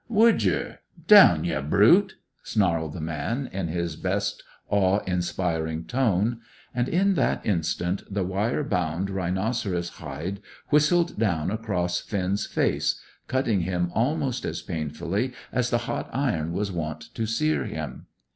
"Would 0.09 0.43
yer? 0.43 0.79
Down, 1.05 1.43
ye 1.43 1.61
brute!" 1.61 2.15
snarled 2.41 2.93
the 2.93 2.99
man, 2.99 3.45
in 3.53 3.67
his 3.67 3.95
best 3.95 4.41
awe 4.67 5.01
inspiring 5.05 5.85
tone. 5.85 6.41
And 6.73 6.89
in 6.89 7.13
that 7.13 7.45
instant 7.45 8.11
the 8.11 8.23
wire 8.23 8.63
bound 8.63 9.11
rhinoceros 9.11 9.89
hide 10.01 10.39
whistled 10.71 11.19
down 11.19 11.51
across 11.51 11.99
Finn's 11.99 12.47
face, 12.47 12.99
cutting 13.27 13.59
him 13.61 13.91
almost 13.93 14.43
as 14.43 14.63
painfully 14.63 15.33
as 15.51 15.69
the 15.69 15.77
hot 15.85 16.09
iron 16.11 16.51
was 16.51 16.71
wont 16.71 17.13
to 17.13 17.27
sear 17.27 17.65
him. 17.65 18.07